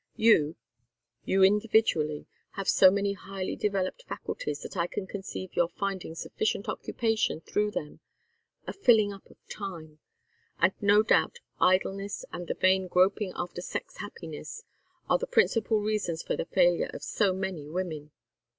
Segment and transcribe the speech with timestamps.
[0.15, 0.55] You
[1.25, 6.67] you individually have so many highly developed faculties that I can conceive your finding sufficient
[6.67, 7.99] occupation through them,
[8.65, 9.99] a filling up of time;
[10.57, 14.63] and no doubt idleness and the vain groping after sex happiness
[15.07, 18.09] are the principal reasons for the failure of so many women.